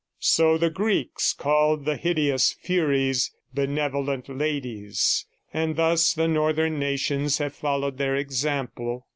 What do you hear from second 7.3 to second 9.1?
have followed their example.